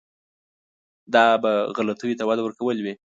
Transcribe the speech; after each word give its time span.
دا 1.13 1.25
به 1.41 1.51
غلطیو 1.77 2.17
ته 2.19 2.23
وده 2.29 2.41
ورکول 2.43 2.77
وي. 2.81 2.93